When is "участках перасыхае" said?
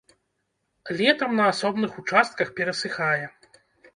2.03-3.25